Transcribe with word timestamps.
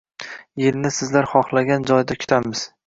Yilni 0.61 0.93
sizlar 0.95 1.31
xohlagan 1.35 1.89
joyda 1.93 2.21
kutamiz 2.25 2.69